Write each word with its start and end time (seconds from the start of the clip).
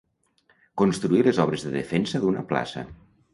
Construir 0.81 1.19
les 1.27 1.41
obres 1.45 1.67
de 1.67 1.75
defensa 1.75 2.23
d'una 2.25 2.47
plaça. 2.55 2.85